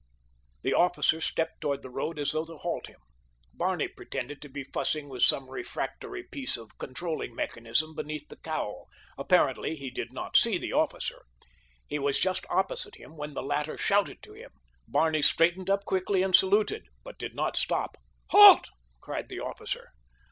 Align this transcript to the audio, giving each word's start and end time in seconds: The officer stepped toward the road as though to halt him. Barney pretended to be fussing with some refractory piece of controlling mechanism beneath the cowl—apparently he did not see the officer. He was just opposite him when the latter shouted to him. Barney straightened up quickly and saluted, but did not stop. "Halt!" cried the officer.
The 0.63 0.73
officer 0.73 1.21
stepped 1.21 1.61
toward 1.61 1.83
the 1.83 1.91
road 1.91 2.17
as 2.17 2.31
though 2.31 2.45
to 2.45 2.57
halt 2.57 2.87
him. 2.87 2.97
Barney 3.53 3.87
pretended 3.87 4.41
to 4.41 4.49
be 4.49 4.63
fussing 4.63 5.09
with 5.09 5.21
some 5.21 5.47
refractory 5.47 6.23
piece 6.23 6.57
of 6.57 6.75
controlling 6.79 7.35
mechanism 7.35 7.93
beneath 7.93 8.27
the 8.27 8.37
cowl—apparently 8.37 9.75
he 9.75 9.91
did 9.91 10.11
not 10.11 10.35
see 10.37 10.57
the 10.57 10.73
officer. 10.73 11.25
He 11.87 11.99
was 11.99 12.19
just 12.19 12.47
opposite 12.49 12.95
him 12.95 13.15
when 13.15 13.35
the 13.35 13.43
latter 13.43 13.77
shouted 13.77 14.23
to 14.23 14.33
him. 14.33 14.49
Barney 14.87 15.21
straightened 15.21 15.69
up 15.69 15.85
quickly 15.85 16.23
and 16.23 16.33
saluted, 16.33 16.85
but 17.03 17.19
did 17.19 17.35
not 17.35 17.55
stop. 17.55 17.95
"Halt!" 18.31 18.71
cried 19.01 19.29
the 19.29 19.39
officer. 19.41 19.91